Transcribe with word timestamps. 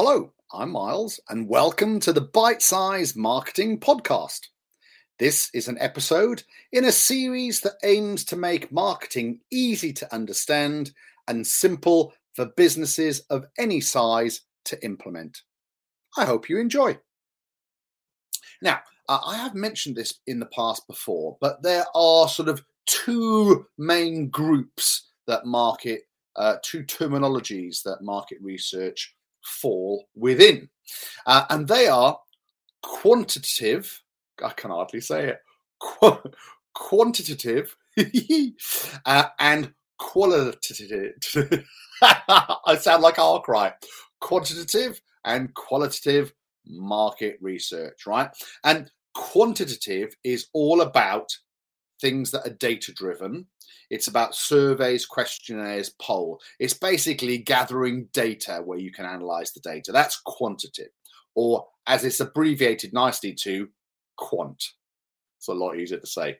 Hello, 0.00 0.32
I'm 0.52 0.70
Miles, 0.70 1.18
and 1.28 1.48
welcome 1.48 1.98
to 1.98 2.12
the 2.12 2.20
Bite 2.20 2.62
Size 2.62 3.16
Marketing 3.16 3.80
Podcast. 3.80 4.42
This 5.18 5.50
is 5.54 5.66
an 5.66 5.76
episode 5.80 6.44
in 6.70 6.84
a 6.84 6.92
series 6.92 7.60
that 7.62 7.78
aims 7.82 8.22
to 8.26 8.36
make 8.36 8.70
marketing 8.70 9.40
easy 9.50 9.92
to 9.94 10.14
understand 10.14 10.92
and 11.26 11.44
simple 11.44 12.12
for 12.34 12.44
businesses 12.56 13.22
of 13.28 13.46
any 13.58 13.80
size 13.80 14.42
to 14.66 14.80
implement. 14.84 15.42
I 16.16 16.26
hope 16.26 16.48
you 16.48 16.60
enjoy. 16.60 16.96
Now, 18.62 18.78
uh, 19.08 19.18
I 19.26 19.36
have 19.38 19.56
mentioned 19.56 19.96
this 19.96 20.20
in 20.28 20.38
the 20.38 20.46
past 20.46 20.86
before, 20.86 21.36
but 21.40 21.60
there 21.64 21.86
are 21.96 22.28
sort 22.28 22.48
of 22.48 22.62
two 22.86 23.66
main 23.78 24.28
groups 24.28 25.08
that 25.26 25.44
market, 25.44 26.02
uh, 26.36 26.58
two 26.62 26.84
terminologies 26.84 27.82
that 27.82 28.02
market 28.02 28.38
research 28.40 29.12
fall 29.48 30.06
within. 30.14 30.68
Uh, 31.26 31.44
and 31.50 31.66
they 31.66 31.88
are 31.88 32.18
quantitative, 32.82 34.02
I 34.44 34.50
can 34.50 34.70
hardly 34.70 35.00
say 35.00 35.28
it, 35.28 35.38
qu- 35.80 36.30
quantitative 36.74 37.76
uh, 39.06 39.24
and 39.40 39.72
qualitative. 39.98 41.14
I 42.02 42.76
sound 42.80 43.02
like 43.02 43.18
I'll 43.18 43.40
cry. 43.40 43.72
Quantitative 44.20 45.00
and 45.24 45.52
qualitative 45.54 46.32
market 46.66 47.38
research, 47.40 48.06
right? 48.06 48.30
And 48.64 48.90
quantitative 49.14 50.14
is 50.24 50.48
all 50.52 50.82
about 50.82 51.30
things 52.00 52.30
that 52.30 52.46
are 52.46 52.54
data 52.54 52.92
driven 52.92 53.46
it's 53.90 54.08
about 54.08 54.34
surveys, 54.34 55.06
questionnaires, 55.06 55.90
poll. 56.00 56.40
It's 56.58 56.74
basically 56.74 57.38
gathering 57.38 58.08
data 58.12 58.60
where 58.64 58.78
you 58.78 58.92
can 58.92 59.06
analyze 59.06 59.52
the 59.52 59.60
data. 59.60 59.92
That's 59.92 60.20
quantitative, 60.24 60.92
or 61.34 61.66
as 61.86 62.04
it's 62.04 62.20
abbreviated 62.20 62.92
nicely 62.92 63.32
to 63.42 63.68
quant. 64.16 64.62
It's 65.38 65.48
a 65.48 65.52
lot 65.52 65.78
easier 65.78 65.98
to 65.98 66.06
say. 66.06 66.38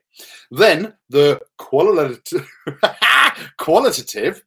Then 0.51 0.93
the 1.09 1.41
qualitative, 1.57 2.47
qualitative 3.57 4.43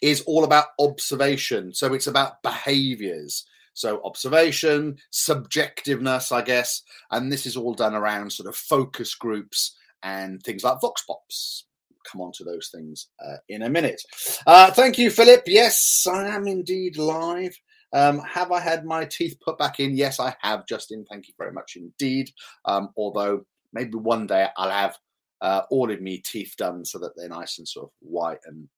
is 0.00 0.22
all 0.22 0.44
about 0.44 0.66
observation. 0.78 1.74
So 1.74 1.92
it's 1.92 2.06
about 2.06 2.42
behaviors. 2.42 3.44
So 3.74 4.02
observation, 4.04 4.96
subjectiveness, 5.12 6.32
I 6.32 6.42
guess, 6.42 6.82
and 7.10 7.30
this 7.30 7.46
is 7.46 7.56
all 7.56 7.74
done 7.74 7.94
around 7.94 8.32
sort 8.32 8.48
of 8.48 8.56
focus 8.56 9.14
groups 9.14 9.76
and 10.02 10.42
things 10.42 10.64
like 10.64 10.80
Vox 10.80 11.02
Pops. 11.06 11.66
Come 12.10 12.20
on 12.22 12.32
to 12.32 12.44
those 12.44 12.70
things 12.74 13.08
uh, 13.24 13.36
in 13.48 13.62
a 13.62 13.68
minute. 13.68 14.00
Uh, 14.46 14.70
thank 14.70 14.98
you, 14.98 15.10
Philip. 15.10 15.42
Yes, 15.46 16.06
I 16.10 16.28
am 16.28 16.46
indeed 16.46 16.96
live. 16.96 17.54
Um, 17.92 18.20
have 18.20 18.52
I 18.52 18.60
had 18.60 18.84
my 18.84 19.04
teeth 19.04 19.36
put 19.44 19.58
back 19.58 19.80
in? 19.80 19.96
Yes, 19.96 20.20
I 20.20 20.34
have, 20.40 20.66
Justin. 20.66 21.04
Thank 21.10 21.28
you 21.28 21.34
very 21.36 21.52
much 21.52 21.76
indeed. 21.76 22.30
Um, 22.64 22.90
although 22.96 23.44
maybe 23.72 23.96
one 23.96 24.26
day 24.26 24.48
I'll 24.56 24.70
have 24.70 24.96
uh, 25.40 25.62
all 25.70 25.90
of 25.90 26.00
me 26.00 26.18
teeth 26.18 26.54
done 26.56 26.84
so 26.84 26.98
that 26.98 27.12
they're 27.16 27.28
nice 27.28 27.58
and 27.58 27.66
sort 27.66 27.86
of 27.86 27.90
white 28.00 28.38
and, 28.46 28.68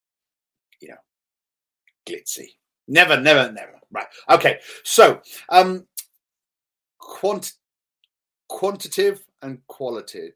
you 0.80 0.88
know, 0.88 0.96
glitzy. 2.08 2.48
Never, 2.88 3.20
never, 3.20 3.52
never. 3.52 3.80
Right. 3.90 4.06
Okay. 4.30 4.58
So, 4.84 5.20
um, 5.50 5.86
quant- 6.98 7.54
quantitative 8.48 9.22
and 9.42 9.58
qualitative 9.66 10.34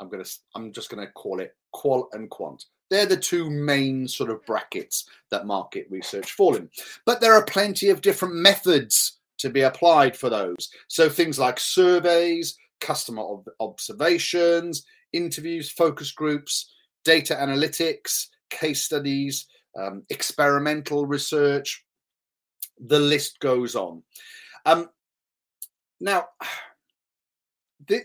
I'm 0.00 0.08
gonna 0.08 0.24
I'm 0.54 0.72
just 0.72 0.90
gonna 0.90 1.10
call 1.12 1.40
it 1.40 1.54
qual 1.72 2.08
and 2.12 2.28
quant. 2.30 2.64
They're 2.90 3.06
the 3.06 3.16
two 3.16 3.50
main 3.50 4.06
sort 4.06 4.30
of 4.30 4.44
brackets 4.46 5.08
that 5.30 5.46
market 5.46 5.86
research 5.90 6.32
fall 6.32 6.56
in. 6.56 6.68
But 7.06 7.20
there 7.20 7.32
are 7.34 7.44
plenty 7.44 7.88
of 7.88 8.02
different 8.02 8.34
methods 8.34 9.18
to 9.38 9.50
be 9.50 9.62
applied 9.62 10.16
for 10.16 10.30
those. 10.30 10.70
So 10.88 11.08
things 11.08 11.38
like 11.38 11.58
surveys, 11.58 12.56
customer 12.80 13.22
ob- 13.22 13.50
observations, 13.60 14.84
interviews, 15.12 15.70
focus 15.70 16.12
groups, 16.12 16.72
data 17.04 17.34
analytics, 17.34 18.28
case 18.50 18.84
studies, 18.84 19.46
um, 19.78 20.04
experimental 20.10 21.06
research. 21.06 21.84
The 22.86 22.98
list 22.98 23.40
goes 23.40 23.74
on. 23.74 24.02
Um, 24.66 24.88
now, 26.00 26.26
the, 27.86 28.02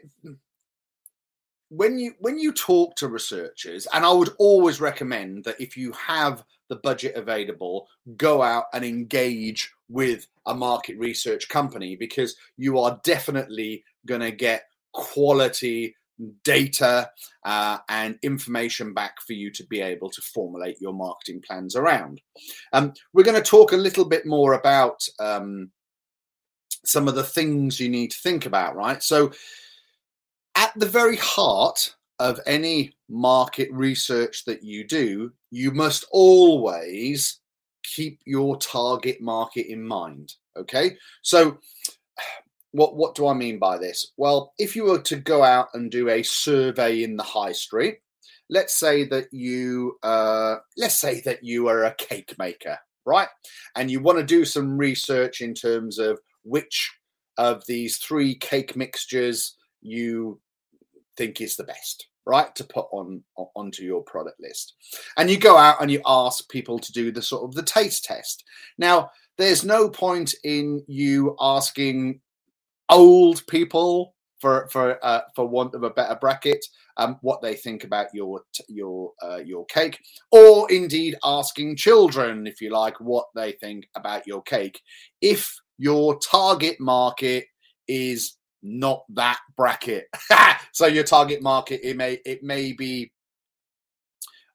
when 1.70 1.98
you 2.00 2.14
when 2.20 2.38
you 2.38 2.52
talk 2.52 2.96
to 2.96 3.08
researchers 3.08 3.88
and 3.94 4.04
i 4.04 4.12
would 4.12 4.32
always 4.40 4.82
recommend 4.82 5.44
that 5.44 5.60
if 5.60 5.78
you 5.78 5.92
have 5.92 6.44
the 6.70 6.76
budget 6.78 7.16
available 7.16 7.88
go 8.18 8.42
out 8.42 8.66
and 8.74 8.84
engage 8.84 9.72
with 9.88 10.28
a 10.48 10.54
market 10.54 10.98
research 10.98 11.48
company 11.50 11.96
because 11.96 12.36
you 12.58 12.80
are 12.80 13.00
definitely 13.04 13.84
going 14.06 14.22
to 14.22 14.32
get 14.32 14.66
quality 14.94 15.96
data 16.44 17.10
uh, 17.46 17.78
and 17.88 18.20
information 18.24 18.94
back 18.94 19.22
for 19.26 19.34
you 19.34 19.52
to 19.52 19.66
be 19.68 19.82
able 19.82 20.10
to 20.10 20.22
formulate 20.22 20.82
your 20.82 20.94
marketing 20.94 21.42
plans 21.46 21.76
around. 21.76 22.22
Um, 22.74 22.94
we're 23.14 23.24
going 23.24 23.42
to 23.42 23.50
talk 23.50 23.72
a 23.72 23.78
little 23.78 24.06
bit 24.06 24.26
more 24.26 24.54
about 24.54 25.08
um, 25.20 25.72
some 26.86 27.08
of 27.08 27.16
the 27.16 27.24
things 27.24 27.80
you 27.80 27.90
need 27.90 28.12
to 28.12 28.20
think 28.20 28.46
about 28.46 28.76
right? 28.76 29.02
So 29.02 29.32
at 30.56 30.72
the 30.76 30.86
very 30.86 31.18
heart 31.18 31.96
of 32.20 32.40
any 32.46 32.94
market 33.08 33.70
research 33.72 34.44
that 34.46 34.64
you 34.64 34.86
do, 34.86 35.32
you 35.52 35.72
must 35.72 36.06
always 36.12 37.40
keep 37.84 38.20
your 38.26 38.58
target 38.58 39.22
market 39.22 39.72
in 39.72 39.88
mind. 39.88 40.34
Okay. 40.58 40.98
So, 41.22 41.58
what, 42.72 42.96
what 42.96 43.16
do 43.16 43.28
I 43.28 43.34
mean 43.34 43.58
by 43.58 43.78
this? 43.78 44.12
Well, 44.18 44.54
if 44.60 44.76
you 44.76 44.84
were 44.84 45.02
to 45.02 45.16
go 45.16 45.44
out 45.44 45.70
and 45.74 45.90
do 45.90 46.10
a 46.10 46.22
survey 46.22 47.04
in 47.04 47.16
the 47.16 47.24
high 47.24 47.54
street, 47.54 48.00
let's 48.50 48.76
say 48.76 49.06
that 49.06 49.32
you 49.32 49.98
uh, 50.04 50.58
let's 50.78 51.00
say 51.00 51.22
that 51.22 51.44
you 51.44 51.68
are 51.68 51.86
a 51.86 51.96
cake 51.96 52.36
maker, 52.38 52.78
right? 53.06 53.28
And 53.76 53.90
you 53.90 54.02
want 54.02 54.20
to 54.20 54.24
do 54.24 54.46
some 54.46 54.78
research 54.78 55.42
in 55.42 55.54
terms 55.54 56.00
of 56.00 56.20
which 56.44 56.92
of 57.38 57.64
these 57.68 57.98
three 57.98 58.36
cake 58.36 58.76
mixtures 58.76 59.56
you 59.82 60.40
think 61.18 61.42
is 61.42 61.56
the 61.56 61.64
best 61.64 62.08
right 62.26 62.54
to 62.56 62.64
put 62.64 62.86
on 62.92 63.24
onto 63.56 63.84
your 63.84 64.04
product 64.04 64.40
list. 64.40 64.76
And 65.18 65.30
you 65.30 65.38
go 65.38 65.58
out 65.58 65.82
and 65.82 65.90
you 65.90 66.02
ask 66.06 66.48
people 66.50 66.78
to 66.80 66.92
do 66.92 67.12
the 67.12 67.22
sort 67.22 67.44
of 67.44 67.56
the 67.56 67.64
taste 67.64 68.06
test. 68.06 68.44
Now 68.78 69.10
there's 69.38 69.66
no 69.66 69.90
point 69.90 70.36
in 70.44 70.84
you 70.88 71.36
asking 71.40 72.22
old 72.90 73.46
people 73.48 74.16
for 74.40 74.68
for 74.72 75.04
uh, 75.04 75.22
for 75.36 75.48
want 75.48 75.76
of 75.76 75.84
a 75.84 75.90
better 75.90 76.18
bracket 76.20 76.64
um, 76.98 77.18
what 77.22 77.42
they 77.42 77.56
think 77.56 77.84
about 77.84 78.08
your 78.14 78.42
your 78.68 79.12
uh, 79.24 79.38
your 79.38 79.66
cake 79.66 80.00
or 80.32 80.72
indeed 80.72 81.16
asking 81.24 81.76
children 81.76 82.46
if 82.46 82.62
you 82.62 82.70
like 82.70 83.00
what 83.00 83.26
they 83.36 83.54
think 83.54 83.88
about 83.96 84.28
your 84.28 84.42
cake. 84.44 84.82
If 85.22 85.54
your 85.78 86.20
target 86.20 86.80
market 86.80 87.46
is 87.88 88.34
not 88.62 89.04
that 89.10 89.40
bracket. 89.56 90.08
so 90.72 90.86
your 90.86 91.04
target 91.04 91.42
market 91.42 91.82
it 91.84 91.96
may 91.98 92.20
it 92.26 92.44
may 92.44 92.74
be 92.74 93.12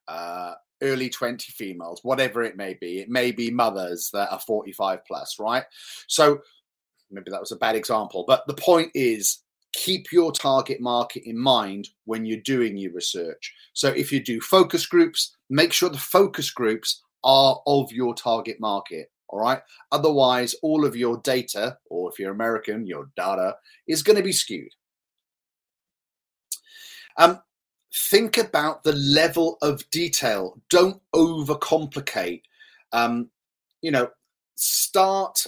uh, 0.07 0.53
early 0.81 1.09
20 1.09 1.51
females, 1.51 2.01
whatever 2.03 2.43
it 2.43 2.57
may 2.57 2.75
be. 2.79 2.99
It 2.99 3.09
may 3.09 3.31
be 3.31 3.49
mothers 3.49 4.09
that 4.13 4.31
are 4.31 4.39
45 4.39 4.99
plus, 5.05 5.37
right? 5.39 5.63
So 6.07 6.39
maybe 7.11 7.31
that 7.31 7.39
was 7.39 7.51
a 7.51 7.57
bad 7.57 7.75
example, 7.75 8.25
but 8.27 8.45
the 8.47 8.53
point 8.53 8.91
is 8.93 9.43
keep 9.73 10.11
your 10.11 10.31
target 10.31 10.79
market 10.79 11.23
in 11.25 11.37
mind 11.37 11.89
when 12.05 12.25
you're 12.25 12.39
doing 12.39 12.77
your 12.77 12.93
research. 12.93 13.53
So 13.73 13.89
if 13.89 14.11
you 14.11 14.23
do 14.23 14.39
focus 14.39 14.85
groups, 14.85 15.35
make 15.49 15.73
sure 15.73 15.89
the 15.89 15.97
focus 15.97 16.49
groups 16.49 17.03
are 17.23 17.59
of 17.67 17.91
your 17.91 18.13
target 18.15 18.57
market. 18.59 19.09
All 19.29 19.39
right. 19.39 19.61
Otherwise, 19.91 20.55
all 20.61 20.85
of 20.85 20.95
your 20.95 21.17
data, 21.17 21.77
or 21.89 22.11
if 22.11 22.19
you're 22.19 22.31
American, 22.31 22.85
your 22.85 23.09
data 23.15 23.55
is 23.87 24.03
going 24.03 24.17
to 24.17 24.23
be 24.23 24.31
skewed. 24.31 24.71
Um, 27.17 27.41
think 27.93 28.37
about 28.37 28.83
the 28.83 28.93
level 28.93 29.57
of 29.61 29.89
detail. 29.89 30.61
Don't 30.69 31.01
overcomplicate. 31.13 32.41
Um, 32.91 33.29
you 33.81 33.91
know, 33.91 34.09
start 34.55 35.47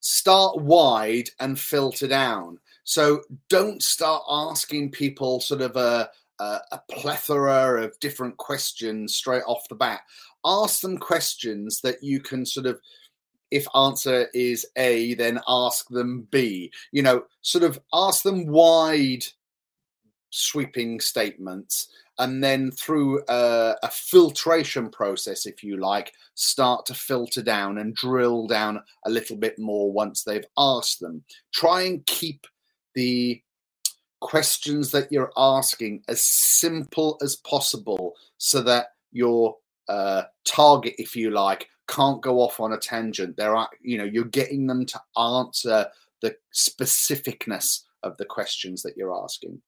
start 0.00 0.58
wide 0.60 1.28
and 1.38 1.58
filter 1.58 2.08
down. 2.08 2.58
So 2.84 3.22
don't 3.48 3.82
start 3.82 4.22
asking 4.28 4.90
people 4.90 5.40
sort 5.40 5.60
of 5.60 5.76
a, 5.76 6.10
a, 6.40 6.60
a 6.72 6.80
plethora 6.90 7.84
of 7.84 7.98
different 8.00 8.36
questions 8.36 9.14
straight 9.14 9.44
off 9.46 9.68
the 9.68 9.74
bat 9.74 10.00
ask 10.44 10.80
them 10.80 10.98
questions 10.98 11.80
that 11.82 12.02
you 12.02 12.20
can 12.20 12.44
sort 12.44 12.66
of 12.66 12.80
if 13.50 13.66
answer 13.74 14.28
is 14.32 14.66
A, 14.76 15.14
then 15.14 15.40
ask 15.48 15.88
them 15.88 16.28
B. 16.30 16.72
You 16.92 17.02
know, 17.02 17.24
sort 17.42 17.64
of 17.64 17.80
ask 17.92 18.22
them 18.22 18.46
wide 18.46 19.24
sweeping 20.30 21.00
statements 21.00 21.88
and 22.18 22.44
then 22.44 22.70
through 22.70 23.22
a, 23.28 23.74
a, 23.82 23.88
filtration 23.90 24.90
process, 24.90 25.46
if 25.46 25.64
you 25.64 25.78
like, 25.78 26.12
start 26.34 26.86
to 26.86 26.94
filter 26.94 27.42
down 27.42 27.78
and 27.78 27.96
drill 27.96 28.46
down 28.46 28.80
a 29.06 29.10
little 29.10 29.36
bit 29.36 29.58
more 29.58 29.90
once 29.90 30.22
they've 30.22 30.44
asked 30.56 31.00
them. 31.00 31.24
Try 31.52 31.82
and 31.82 32.06
keep 32.06 32.46
the 32.94 33.42
questions 34.20 34.90
that 34.92 35.10
you're 35.10 35.32
asking 35.36 36.02
as 36.08 36.22
simple 36.22 37.18
as 37.22 37.36
possible 37.36 38.14
so 38.38 38.60
that 38.62 38.88
your 39.12 39.56
uh, 39.88 40.22
target, 40.44 40.94
if 40.98 41.16
you 41.16 41.30
like, 41.30 41.68
can't 41.88 42.22
go 42.22 42.40
off 42.40 42.60
on 42.60 42.72
a 42.72 42.78
tangent. 42.78 43.36
There 43.36 43.56
are, 43.56 43.68
you 43.82 43.98
know, 43.98 44.04
you're 44.04 44.24
getting 44.24 44.66
them 44.66 44.86
to 44.86 45.00
answer 45.18 45.86
the 46.22 46.36
specificness 46.54 47.82
of 48.02 48.16
the 48.16 48.24
questions 48.24 48.82
that 48.82 48.96
you're 48.96 49.14
asking 49.14 49.60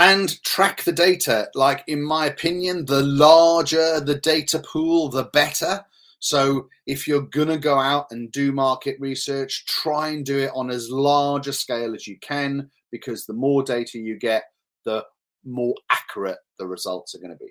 and 0.00 0.42
track 0.44 0.82
the 0.82 0.92
data. 0.92 1.50
Like, 1.54 1.84
in 1.86 2.02
my 2.02 2.26
opinion, 2.26 2.86
the 2.86 3.02
larger 3.02 4.00
the 4.00 4.14
data 4.14 4.58
pool, 4.58 5.10
the 5.10 5.24
better. 5.24 5.84
So, 6.20 6.68
if 6.86 7.08
you're 7.08 7.22
going 7.22 7.48
to 7.48 7.58
go 7.58 7.78
out 7.78 8.06
and 8.10 8.30
do 8.30 8.52
market 8.52 8.96
research, 9.00 9.64
try 9.66 10.10
and 10.10 10.24
do 10.24 10.38
it 10.38 10.52
on 10.54 10.70
as 10.70 10.90
large 10.90 11.48
a 11.48 11.52
scale 11.52 11.94
as 11.94 12.06
you 12.06 12.18
can, 12.20 12.70
because 12.90 13.24
the 13.24 13.32
more 13.32 13.62
data 13.62 13.98
you 13.98 14.18
get, 14.18 14.44
the 14.84 15.04
more 15.44 15.74
accurate 15.90 16.38
the 16.58 16.66
results 16.66 17.14
are 17.14 17.18
going 17.18 17.30
to 17.30 17.36
be. 17.36 17.50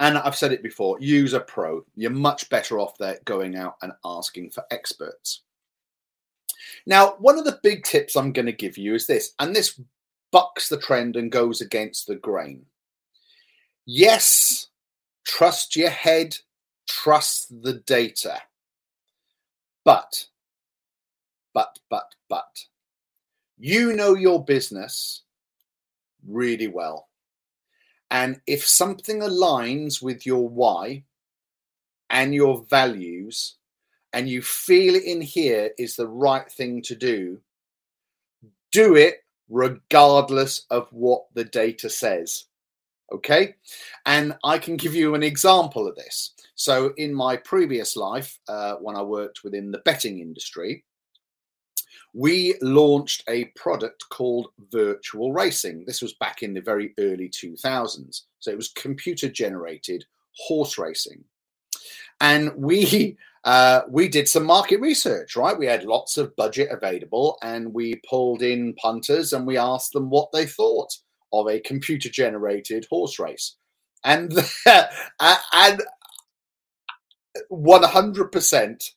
And 0.00 0.18
I've 0.18 0.36
said 0.36 0.52
it 0.52 0.62
before 0.62 0.98
use 1.00 1.32
a 1.32 1.40
pro. 1.40 1.84
You're 1.96 2.10
much 2.10 2.48
better 2.50 2.78
off 2.78 2.96
there 2.98 3.18
going 3.24 3.56
out 3.56 3.76
and 3.82 3.92
asking 4.04 4.50
for 4.50 4.62
experts. 4.70 5.42
Now, 6.86 7.16
one 7.18 7.38
of 7.38 7.44
the 7.44 7.58
big 7.62 7.84
tips 7.84 8.14
I'm 8.14 8.32
going 8.32 8.46
to 8.46 8.52
give 8.52 8.78
you 8.78 8.94
is 8.94 9.06
this, 9.06 9.32
and 9.38 9.54
this 9.56 9.80
bucks 10.30 10.68
the 10.68 10.78
trend 10.78 11.16
and 11.16 11.32
goes 11.32 11.60
against 11.60 12.06
the 12.06 12.16
grain. 12.16 12.66
Yes, 13.86 14.68
trust 15.28 15.76
your 15.76 15.90
head, 15.90 16.36
trust 16.88 17.62
the 17.62 17.74
data. 17.86 18.40
But, 19.84 20.26
but, 21.52 21.78
but, 21.90 22.14
but, 22.28 22.64
you 23.58 23.92
know 23.92 24.14
your 24.14 24.44
business 24.44 25.22
really 26.26 26.66
well. 26.66 27.08
And 28.10 28.40
if 28.46 28.66
something 28.66 29.20
aligns 29.20 30.02
with 30.02 30.24
your 30.24 30.48
why 30.48 31.04
and 32.08 32.34
your 32.34 32.64
values, 32.70 33.56
and 34.14 34.26
you 34.26 34.40
feel 34.40 34.94
it 34.94 35.04
in 35.04 35.20
here 35.20 35.70
is 35.78 35.94
the 35.94 36.08
right 36.08 36.50
thing 36.50 36.80
to 36.82 36.94
do, 36.94 37.38
do 38.72 38.96
it 38.96 39.22
regardless 39.50 40.64
of 40.70 40.88
what 40.90 41.26
the 41.34 41.44
data 41.44 41.90
says. 41.90 42.47
Okay. 43.12 43.54
And 44.06 44.34
I 44.44 44.58
can 44.58 44.76
give 44.76 44.94
you 44.94 45.14
an 45.14 45.22
example 45.22 45.88
of 45.88 45.96
this. 45.96 46.34
So, 46.56 46.92
in 46.96 47.14
my 47.14 47.36
previous 47.36 47.96
life, 47.96 48.38
uh, 48.48 48.74
when 48.74 48.96
I 48.96 49.02
worked 49.02 49.44
within 49.44 49.70
the 49.70 49.78
betting 49.78 50.18
industry, 50.18 50.84
we 52.14 52.56
launched 52.60 53.22
a 53.28 53.46
product 53.56 54.04
called 54.10 54.48
virtual 54.70 55.32
racing. 55.32 55.84
This 55.86 56.02
was 56.02 56.14
back 56.14 56.42
in 56.42 56.52
the 56.52 56.60
very 56.60 56.94
early 56.98 57.28
2000s. 57.28 58.22
So, 58.40 58.50
it 58.50 58.56
was 58.56 58.68
computer 58.70 59.28
generated 59.28 60.04
horse 60.36 60.76
racing. 60.78 61.24
And 62.20 62.52
we 62.56 63.16
uh, 63.44 63.82
we 63.88 64.08
did 64.08 64.28
some 64.28 64.44
market 64.44 64.80
research, 64.80 65.36
right? 65.36 65.58
We 65.58 65.66
had 65.66 65.84
lots 65.84 66.18
of 66.18 66.36
budget 66.36 66.68
available 66.70 67.38
and 67.42 67.72
we 67.72 68.02
pulled 68.10 68.42
in 68.42 68.74
punters 68.74 69.32
and 69.32 69.46
we 69.46 69.56
asked 69.56 69.92
them 69.92 70.10
what 70.10 70.30
they 70.32 70.44
thought 70.44 70.92
of 71.32 71.48
a 71.48 71.60
computer 71.60 72.08
generated 72.08 72.86
horse 72.90 73.18
race. 73.18 73.56
And, 74.04 74.32
and 75.52 75.82
100% 77.50 78.90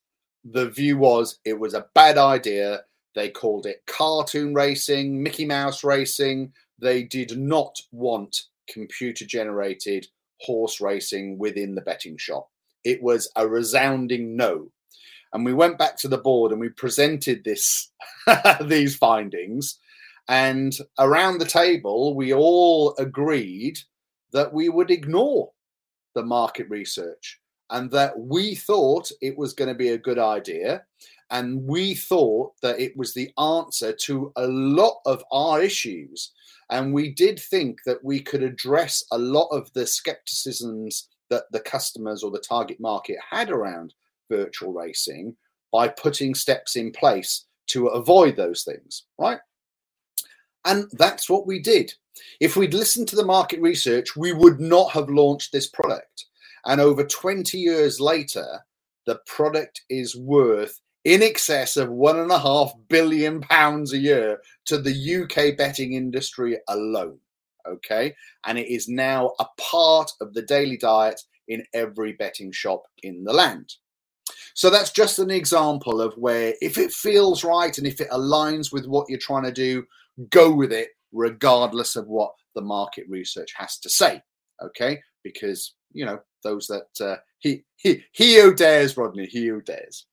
the 0.44 0.70
view 0.70 0.98
was 0.98 1.40
it 1.46 1.60
was 1.60 1.74
a 1.74 1.86
bad 1.94 2.18
idea. 2.18 2.82
They 3.14 3.30
called 3.30 3.66
it 3.66 3.84
cartoon 3.88 4.54
racing, 4.54 5.22
Mickey 5.22 5.46
Mouse 5.46 5.84
racing. 5.84 6.54
They 6.80 7.04
did 7.04 7.38
not 7.38 7.80
want 7.92 8.44
computer 8.70 9.26
generated 9.26 10.08
horse 10.42 10.82
racing 10.82 11.38
within 11.38 11.76
the 11.76 11.82
betting 11.82 12.18
shop 12.18 12.50
it 12.84 13.02
was 13.02 13.30
a 13.36 13.48
resounding 13.48 14.36
no. 14.36 14.72
And 15.34 15.46
we 15.46 15.54
went 15.54 15.78
back 15.78 15.98
to 15.98 16.08
the 16.08 16.18
board 16.18 16.52
and 16.52 16.60
we 16.60 16.70
presented 16.70 17.44
this 17.44 17.92
these 18.62 18.96
findings. 18.96 19.80
And 20.28 20.74
around 21.00 21.38
the 21.38 21.46
table, 21.46 22.16
we 22.16 22.34
all 22.34 22.96
agreed 22.98 23.80
that 24.32 24.54
we 24.54 24.70
would 24.70 24.92
ignore 24.92 25.52
the 26.16 26.24
market 26.24 26.70
research 26.70 27.40
and 27.70 27.90
that 27.92 28.18
we 28.20 28.56
thought 28.56 29.12
it 29.22 29.38
was 29.38 29.54
going 29.54 29.70
to 29.70 29.76
be 29.76 29.90
a 29.90 29.98
good 29.98 30.20
idea. 30.20 30.84
And 31.30 31.66
we 31.66 31.96
thought 31.96 32.54
that 32.62 32.80
it 32.80 32.96
was 32.98 33.14
the 33.14 33.32
answer 33.40 33.94
to 33.94 34.34
a 34.36 34.48
lot 34.48 35.00
of 35.06 35.24
our 35.32 35.62
issues. 35.62 36.32
And 36.70 36.94
we 36.94 37.14
did 37.14 37.40
think 37.40 37.80
that 37.86 38.04
we 38.04 38.20
could 38.20 38.44
address 38.44 39.04
a 39.12 39.18
lot 39.18 39.48
of 39.48 39.72
the 39.74 39.88
skepticisms 39.88 41.08
that 41.30 41.46
the 41.52 41.62
customers 41.62 42.24
or 42.24 42.32
the 42.32 42.40
target 42.40 42.80
market 42.80 43.18
had 43.30 43.50
around 43.50 43.94
virtual 44.30 44.74
racing 44.74 45.36
by 45.72 45.88
putting 45.88 46.36
steps 46.36 46.76
in 46.76 46.92
place 46.92 47.46
to 47.68 47.88
avoid 47.88 48.36
those 48.36 48.64
things, 48.64 49.06
right? 49.18 49.40
And 50.66 50.90
that's 50.94 51.30
what 51.30 51.48
we 51.48 51.60
did. 51.60 51.94
If 52.40 52.56
we'd 52.56 52.74
listened 52.74 53.08
to 53.10 53.16
the 53.16 53.26
market 53.26 53.62
research, 53.62 54.16
we 54.16 54.34
would 54.34 54.60
not 54.60 54.92
have 54.92 55.10
launched 55.10 55.52
this 55.52 55.68
product. 55.68 56.26
And 56.66 56.80
over 56.80 57.04
20 57.04 57.58
years 57.58 58.00
later, 58.00 58.60
the 59.06 59.20
product 59.26 59.82
is 59.90 60.16
worth 60.16 60.80
in 61.04 61.24
excess 61.24 61.78
of 61.78 61.90
one 61.90 62.20
and 62.20 62.30
a 62.30 62.38
half 62.38 62.74
billion 62.88 63.42
pounds 63.42 63.94
a 63.94 63.98
year 63.98 64.40
to 64.66 64.78
the 64.78 65.24
UK 65.24 65.58
betting 65.58 65.94
industry 65.94 66.58
alone 66.68 67.18
okay? 67.68 68.16
And 68.46 68.58
it 68.58 68.68
is 68.68 68.88
now 68.88 69.34
a 69.40 69.46
part 69.58 70.12
of 70.22 70.34
the 70.34 70.42
daily 70.42 70.78
diet 70.78 71.22
in 71.48 71.64
every 71.74 72.14
betting 72.14 72.52
shop 72.52 72.84
in 73.04 73.24
the 73.24 73.34
land. 73.34 73.74
So 74.54 74.70
that's 74.70 74.92
just 74.92 75.20
an 75.20 75.32
example 75.32 76.02
of 76.02 76.14
where 76.16 76.54
if 76.62 76.78
it 76.78 76.92
feels 76.92 77.44
right 77.44 77.78
and 77.78 77.88
if 77.88 78.02
it 78.02 78.10
aligns 78.10 78.72
with 78.72 78.86
what 78.86 79.10
you're 79.10 79.20
trying 79.20 79.44
to 79.44 79.52
do, 79.52 79.86
go 80.30 80.54
with 80.54 80.72
it 80.72 80.90
regardless 81.12 81.96
of 81.96 82.08
what 82.08 82.34
the 82.56 82.62
market 82.62 83.06
research 83.10 83.54
has 83.56 83.78
to 83.80 83.90
say, 83.90 84.22
okay? 84.62 85.00
Because, 85.24 85.74
you 85.92 86.06
know, 86.06 86.20
those 86.44 86.68
that 86.68 87.06
uh, 87.06 87.18
he 87.40 87.64
he 87.76 88.04
he 88.12 88.40
who 88.40 88.54
dares, 88.54 88.98
Rodney, 88.98 89.26
he 89.26 89.48
who 89.48 89.62
dares. 89.62 90.06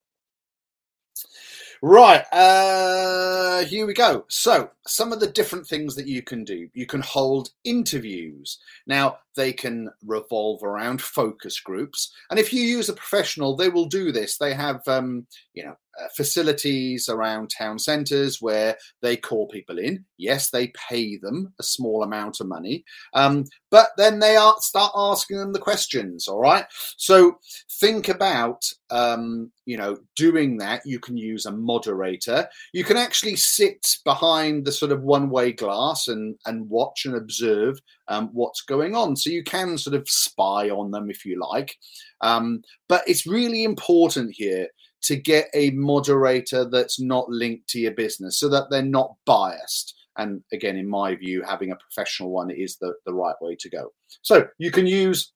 Right, 1.81 2.25
uh, 2.33 3.64
here 3.67 3.87
we 3.87 3.95
go. 3.95 4.25
So, 4.28 4.69
some 4.88 5.12
of 5.12 5.21
the 5.21 5.31
different 5.31 5.64
things 5.64 5.95
that 5.95 6.09
you 6.09 6.23
can 6.23 6.43
do. 6.43 6.69
You 6.75 6.87
can 6.87 7.00
hold 7.02 7.50
interviews. 7.62 8.59
Now, 8.88 9.19
they 9.37 9.52
can 9.52 9.88
revolve 10.05 10.64
around 10.64 11.00
focus 11.00 11.61
groups. 11.61 12.12
And 12.31 12.38
if 12.40 12.52
you 12.52 12.62
use 12.62 12.88
a 12.88 12.95
professional, 12.95 13.55
they 13.55 13.69
will 13.69 13.87
do 13.87 14.11
this. 14.11 14.38
They 14.38 14.55
have, 14.55 14.81
um, 14.88 15.28
you 15.55 15.64
know, 15.64 15.76
facilities 16.14 17.09
around 17.09 17.50
town 17.50 17.78
centres 17.78 18.40
where 18.40 18.76
they 19.02 19.17
call 19.17 19.49
people 19.49 19.78
in. 19.78 20.05
Yes, 20.17 20.50
they 20.50 20.73
pay 20.88 21.17
them 21.17 21.52
a 21.59 21.62
small 21.62 22.02
amount 22.02 22.40
of 22.40 22.49
money, 22.49 22.85
um, 23.14 23.45
but 23.71 23.90
then 23.97 24.19
they 24.19 24.37
are, 24.37 24.55
start 24.61 24.93
asking 24.97 25.38
them 25.38 25.52
the 25.52 25.59
questions. 25.59 26.28
All 26.28 26.40
right. 26.40 26.64
So 26.97 27.38
think 27.81 28.09
about, 28.09 28.64
um, 28.90 29.52
you 29.67 29.76
know, 29.76 29.99
doing 30.17 30.57
that. 30.59 30.83
You 30.85 30.99
can 30.99 31.17
use 31.17 31.47
a 31.47 31.52
moderator. 31.52 32.49
You 32.73 32.85
can 32.85 32.97
actually 32.97 33.37
sit 33.37 33.87
behind 34.05 34.64
the 34.64 34.73
sort 34.73 34.93
of 34.93 35.02
one-way 35.02 35.52
glass 35.52 36.09
and 36.09 36.37
and 36.47 36.69
watch 36.69 37.05
and 37.05 37.17
observe 37.17 37.78
um, 38.09 38.31
what's 38.33 38.62
going 38.62 38.95
on. 38.95 39.17
So 39.17 39.31
you 39.31 39.45
can 39.45 39.76
sort 39.78 39.97
of 39.97 40.09
spy 40.09 40.71
on 40.71 40.90
them 40.90 41.11
if 41.11 41.25
you 41.25 41.38
like. 41.40 41.75
Um, 42.21 42.62
but 42.88 43.02
it's 43.07 43.26
really 43.26 43.64
important 43.64 44.35
here 44.35 44.69
to 45.02 45.17
get 45.17 45.49
a 45.55 45.71
moderator 45.71 46.64
that's 46.64 47.00
not 47.00 47.28
linked 47.28 47.69
to 47.69 47.81
your 47.81 47.93
business 47.93 48.38
so 48.38 48.49
that 48.49 48.64
they're 48.71 48.83
not 48.83 49.14
biased. 49.25 49.95
And 50.17 50.43
again, 50.52 50.76
in 50.76 50.88
my 50.88 51.14
view, 51.14 51.43
having 51.43 51.71
a 51.71 51.76
professional 51.76 52.31
one 52.31 52.50
is 52.50 52.76
the, 52.76 52.95
the 53.07 53.14
right 53.14 53.37
way 53.40 53.57
to 53.61 53.71
go. 53.71 53.93
So 54.23 54.47
you 54.59 54.71
can 54.71 54.87
use 54.87 55.33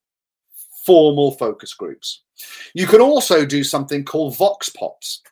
formal 0.85 1.33
focus 1.33 1.75
groups. 1.75 2.23
You 2.75 2.87
can 2.87 3.01
also 3.01 3.47
do 3.47 3.63
something 3.63 4.05
called 4.05 4.37
Vox 4.37 4.69
Pops. 4.69 5.23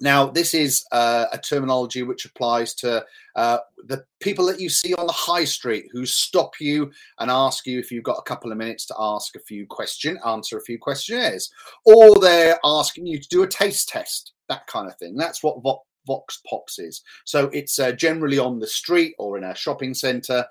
Now, 0.00 0.26
this 0.26 0.54
is 0.54 0.84
uh, 0.92 1.26
a 1.32 1.38
terminology 1.38 2.02
which 2.02 2.24
applies 2.24 2.74
to 2.76 3.04
uh, 3.36 3.58
the 3.86 4.04
people 4.20 4.46
that 4.46 4.60
you 4.60 4.68
see 4.68 4.94
on 4.94 5.06
the 5.06 5.12
high 5.12 5.44
street 5.44 5.86
who 5.92 6.06
stop 6.06 6.60
you 6.60 6.90
and 7.18 7.30
ask 7.30 7.66
you 7.66 7.78
if 7.78 7.90
you've 7.90 8.04
got 8.04 8.18
a 8.18 8.22
couple 8.22 8.52
of 8.52 8.58
minutes 8.58 8.86
to 8.86 8.94
ask 8.98 9.34
a 9.36 9.40
few 9.40 9.66
questions, 9.66 10.18
answer 10.26 10.58
a 10.58 10.62
few 10.62 10.78
questionnaires, 10.78 11.50
or 11.84 12.14
they're 12.16 12.58
asking 12.64 13.06
you 13.06 13.18
to 13.18 13.28
do 13.28 13.42
a 13.42 13.48
taste 13.48 13.88
test, 13.88 14.32
that 14.48 14.66
kind 14.66 14.88
of 14.88 14.96
thing. 14.96 15.16
That's 15.16 15.42
what 15.42 15.62
Vox 16.06 16.40
Pops 16.48 16.78
is. 16.78 17.02
So 17.24 17.50
it's 17.52 17.78
uh, 17.78 17.92
generally 17.92 18.38
on 18.38 18.58
the 18.58 18.66
street 18.66 19.14
or 19.18 19.36
in 19.36 19.44
a 19.44 19.54
shopping 19.54 19.94
centre, 19.94 20.44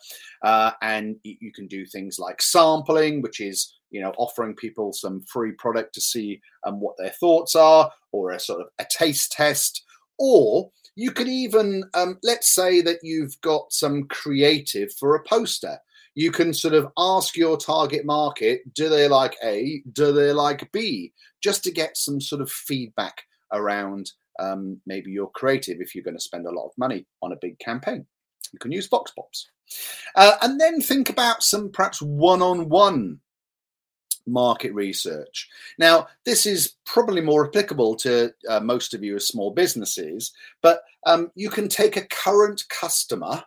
uh, 0.44 0.72
and 0.82 1.18
you 1.24 1.52
can 1.52 1.68
do 1.68 1.86
things 1.86 2.20
like 2.20 2.42
sampling, 2.42 3.22
which 3.22 3.42
is 3.42 3.74
you 3.92 4.02
know 4.02 4.14
offering 4.18 4.56
people 4.56 4.94
some 4.94 5.24
free 5.24 5.52
product 5.54 5.94
to 5.96 6.02
see 6.02 6.42
um, 6.66 6.80
what 6.80 6.96
their 6.98 7.12
thoughts 7.12 7.56
are, 7.56 7.92
or 8.12 8.32
a 8.32 8.40
sort 8.40 8.62
of 8.62 8.68
a 8.80 8.86
taste 8.90 9.32
test, 9.32 9.84
or 10.18 10.70
you 10.96 11.12
could 11.12 11.28
even 11.28 11.84
um, 11.94 12.18
let's 12.24 12.54
say 12.54 12.82
that 12.82 13.00
you've 13.04 13.40
got 13.42 13.72
some 13.72 14.04
creative 14.08 14.92
for 14.94 15.16
a 15.16 15.24
poster 15.24 15.78
you 16.18 16.32
can 16.32 16.52
sort 16.52 16.74
of 16.74 16.92
ask 16.98 17.38
your 17.38 17.58
target 17.58 18.04
market 18.04 18.74
do 18.74 18.90
they 18.90 19.08
like 19.08 19.38
A, 19.44 19.84
do 19.94 20.12
they 20.12 20.34
like 20.34 20.68
B, 20.72 21.14
just 21.44 21.64
to 21.64 21.72
get 21.72 21.96
some 21.96 22.20
sort 22.20 22.42
of 22.42 22.52
feedback 22.52 23.22
around 23.54 24.12
um, 24.40 24.82
maybe 24.88 25.12
your 25.12 25.30
creative 25.30 25.78
if 25.80 25.94
you're 25.94 26.04
going 26.04 26.18
to 26.18 26.24
spend 26.24 26.48
a 26.48 26.52
lot 26.52 26.66
of 26.66 26.72
money 26.76 27.06
on 27.22 27.34
a 27.34 27.38
big 27.40 27.60
campaign. 27.60 28.04
You 28.52 28.58
can 28.58 28.72
use 28.72 28.88
Vox 28.88 29.12
Pops. 29.12 29.52
Uh, 30.16 30.38
and 30.42 30.60
then 30.60 30.82
think 30.82 31.12
about 31.12 31.44
some 31.44 31.70
perhaps 31.70 32.02
one 32.02 32.42
on 32.42 32.68
one 32.68 33.20
market 34.28 34.74
research. 34.74 35.48
Now, 35.80 36.08
this 36.26 36.46
is 36.46 36.76
probably 36.86 37.22
more 37.22 37.48
applicable 37.48 37.96
to 37.98 38.32
uh, 38.50 38.60
most 38.60 38.94
of 38.94 39.04
you 39.04 39.16
as 39.16 39.28
small 39.28 39.52
businesses, 39.52 40.34
but 40.62 40.82
um, 41.06 41.32
you 41.36 41.50
can 41.50 41.70
take 41.70 41.98
a 41.98 42.08
current 42.08 42.64
customer 42.70 43.44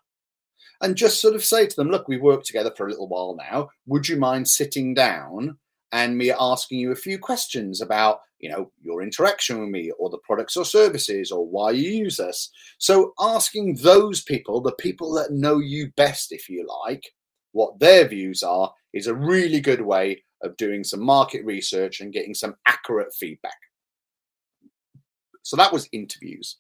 and 0.81 0.97
just 0.97 1.21
sort 1.21 1.35
of 1.35 1.45
say 1.45 1.67
to 1.67 1.77
them, 1.77 1.91
look, 1.91 2.09
we've 2.09 2.23
worked 2.23 2.47
together 2.47 2.73
for 2.77 2.87
a 2.87 2.91
little 2.91 3.09
while 3.09 3.37
now. 3.37 3.69
Would 3.87 4.09
you 4.09 4.17
mind 4.17 4.49
sitting 4.49 4.95
down 4.95 5.59
and 5.93 6.17
me 6.17 6.33
asking 6.33 6.79
you 6.79 6.93
a 6.93 6.97
few 6.97 7.19
questions 7.19 7.83
about, 7.83 8.21
you 8.39 8.49
know, 8.49 8.71
your 8.81 9.03
interaction 9.03 9.61
with 9.61 9.69
me 9.69 9.91
or 9.99 10.09
the 10.09 10.19
products 10.19 10.57
or 10.57 10.65
services 10.65 11.31
or 11.31 11.47
why 11.47 11.73
you 11.73 11.91
use 11.91 12.19
us? 12.19 12.51
So 12.79 13.13
asking 13.21 13.77
those 13.83 14.23
people, 14.23 14.63
the 14.63 14.73
people 14.73 15.13
that 15.15 15.33
know 15.33 15.59
you 15.59 15.93
best, 15.97 16.33
if 16.33 16.49
you 16.49 16.67
like, 16.85 17.05
what 17.53 17.79
their 17.79 18.09
views 18.09 18.43
are 18.43 18.73
is 18.95 19.07
a 19.07 19.15
really 19.15 19.61
good 19.61 19.83
way 19.83 20.23
of 20.43 20.57
doing 20.57 20.85
some 20.85 21.01
market 21.01 21.45
research 21.45 22.01
and 22.01 22.13
getting 22.13 22.35
some 22.35 22.57
accurate 22.67 23.15
feedback. 23.15 23.59
So 25.43 25.57
that 25.57 25.73
was 25.73 25.89
interviews. 25.93 26.57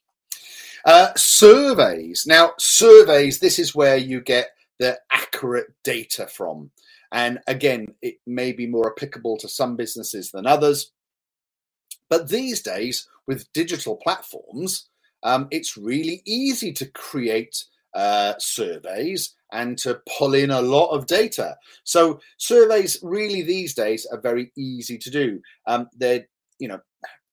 Uh, 0.85 1.11
surveys. 1.17 2.25
Now, 2.27 2.53
surveys, 2.59 3.39
this 3.39 3.59
is 3.59 3.75
where 3.75 3.97
you 3.97 4.21
get 4.21 4.51
the 4.79 4.99
accurate 5.13 5.73
data 5.85 6.27
from. 6.27 6.71
And 7.13 7.41
again, 7.47 7.87
it 8.03 8.17
may 8.27 8.53
be 8.53 8.67
more 8.67 8.93
applicable 8.93 9.37
to 9.39 9.49
some 9.49 9.77
businesses 9.77 10.31
than 10.31 10.47
others. 10.47 10.93
But 12.09 12.29
these 12.29 12.63
days, 12.63 13.09
with 13.27 13.53
digital 13.53 13.97
platforms, 13.97 14.89
um, 15.23 15.49
it's 15.51 15.77
really 15.77 16.23
easy 16.25 16.73
to 16.73 16.87
create 16.87 17.65
uh, 17.95 18.35
surveys 18.39 19.35
and 19.53 19.77
to 19.79 20.01
pull 20.19 20.35
in 20.35 20.51
a 20.51 20.63
lot 20.63 20.91
of 20.91 21.07
data. 21.07 21.57
So 21.85 22.21
surveys 22.39 22.99
really 23.03 23.43
these 23.43 23.75
days 23.75 24.07
are 24.13 24.21
very 24.21 24.53
easy 24.57 24.99
to 24.99 25.11
do. 25.11 25.41
Um, 25.67 25.89
they're 25.97 26.27
you 26.59 26.69
know 26.69 26.81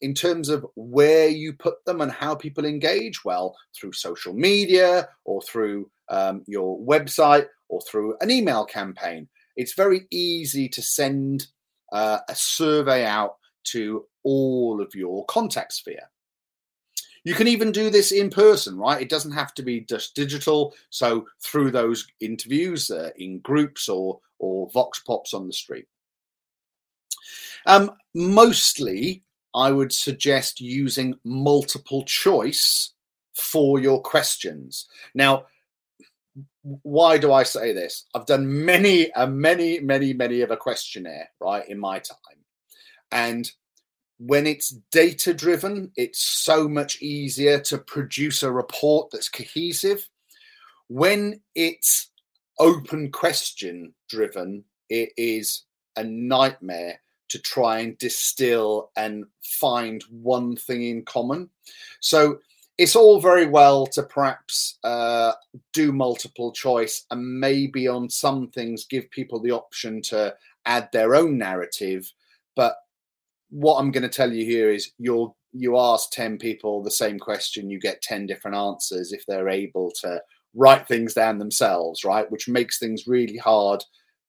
in 0.01 0.13
terms 0.13 0.49
of 0.49 0.65
where 0.75 1.27
you 1.27 1.53
put 1.53 1.83
them 1.85 2.01
and 2.01 2.11
how 2.11 2.35
people 2.35 2.65
engage? 2.65 3.23
Well, 3.25 3.55
through 3.75 3.93
social 3.93 4.33
media 4.33 5.09
or 5.25 5.41
through 5.41 5.89
um, 6.09 6.43
your 6.47 6.79
website 6.79 7.47
or 7.69 7.81
through 7.81 8.15
an 8.21 8.31
email 8.31 8.65
campaign. 8.65 9.27
It's 9.55 9.73
very 9.73 10.07
easy 10.11 10.69
to 10.69 10.81
send 10.81 11.47
uh, 11.91 12.19
a 12.29 12.35
survey 12.35 13.05
out 13.05 13.37
to 13.65 14.05
all 14.23 14.81
of 14.81 14.93
your 14.93 15.25
contact 15.25 15.73
sphere. 15.73 16.09
You 17.27 17.36
can 17.36 17.50
even 17.50 17.74
do 17.74 17.89
this 17.89 18.13
in 18.13 18.29
person, 18.29 18.77
right? 18.77 19.01
It 19.01 19.10
doesn't 19.10 19.34
have 19.34 19.53
to 19.55 19.62
be 19.62 19.81
just 19.81 20.15
digital. 20.15 20.74
So 20.91 21.27
through 21.41 21.72
those 21.72 22.07
interviews 22.22 22.89
uh, 22.89 23.10
in 23.17 23.39
groups 23.39 23.89
or 23.89 24.22
or 24.39 24.69
vox 24.69 25.01
pops 25.05 25.34
on 25.34 25.46
the 25.46 25.51
street. 25.51 25.88
Um, 27.65 27.91
mostly, 28.15 29.24
I 29.53 29.74
would 29.74 29.91
suggest 29.91 30.62
using 30.62 31.15
multiple 31.25 32.05
choice 32.05 32.93
for 33.34 33.77
your 33.77 34.01
questions. 34.01 34.88
Now, 35.13 35.48
why 36.62 37.17
do 37.17 37.34
I 37.34 37.43
say 37.43 37.74
this? 37.74 38.05
I've 38.15 38.25
done 38.25 38.63
many, 38.63 39.12
a 39.17 39.27
many, 39.27 39.81
many, 39.81 40.13
many 40.13 40.39
of 40.43 40.51
a 40.51 40.55
questionnaire, 40.55 41.27
right, 41.41 41.67
in 41.67 41.77
my 41.77 42.00
time. 42.00 42.39
And 43.12 43.51
when 44.19 44.47
it's 44.47 44.69
data 44.91 45.33
driven, 45.33 45.91
it's 45.95 46.19
so 46.19 46.67
much 46.67 47.01
easier 47.01 47.59
to 47.62 47.77
produce 47.77 48.43
a 48.43 48.51
report 48.51 49.09
that's 49.12 49.29
cohesive. 49.29 50.07
When 50.88 51.41
it's 51.53 52.09
open 52.59 53.12
question 53.12 53.93
driven, 54.09 54.63
it 54.89 55.09
is 55.17 55.63
a 55.95 56.03
nightmare 56.03 57.00
to 57.29 57.39
try 57.39 57.79
and 57.79 57.97
distill 57.97 58.91
and 58.95 59.25
find 59.43 60.03
one 60.09 60.55
thing 60.55 60.83
in 60.83 61.03
common. 61.03 61.50
So 62.00 62.39
it's 62.77 62.95
all 62.95 63.19
very 63.19 63.45
well 63.45 63.86
to 63.88 64.03
perhaps 64.03 64.77
uh, 64.83 65.33
do 65.74 65.91
multiple 65.91 66.51
choice 66.51 67.05
and 67.12 67.39
maybe 67.39 67.88
on 67.88 68.09
some 68.09 68.47
things 68.50 68.86
give 68.86 69.09
people 69.12 69.39
the 69.39 69.51
option 69.51 70.01
to 70.03 70.36
add 70.65 70.89
their 70.91 71.15
own 71.15 71.38
narrative. 71.38 72.12
But 72.55 72.77
what 73.50 73.77
I'm 73.77 73.92
going 73.92 74.04
to 74.04 74.10
tell 74.10 74.32
you 74.32 74.46
here 74.46 74.70
is 74.70 74.92
you'll 74.98 75.38
you 75.54 75.77
ask 75.77 76.12
10 76.12 76.38
people 76.38 76.84
the 76.84 76.92
same 76.92 77.18
question, 77.18 77.70
you 77.70 77.80
get 77.80 78.01
10 78.01 78.25
different 78.25 78.58
answers 78.58 79.12
if 79.12 79.25
they're 79.25 79.50
able 79.50 79.92
to 80.01 80.22
write 80.54 80.88
things 80.88 81.13
down 81.13 81.38
themselves, 81.38 82.04
right? 82.04 82.30
Which 82.30 82.48
makes 82.48 82.80
things 82.80 83.08
really 83.08 83.38
hard 83.38 83.84